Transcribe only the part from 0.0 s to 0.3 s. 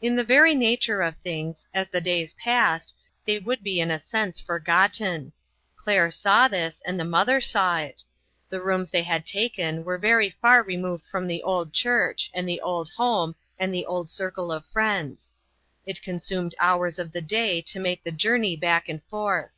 In the